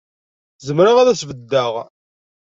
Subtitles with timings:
[0.67, 1.73] Zemreɣ ad as-beddeɣ.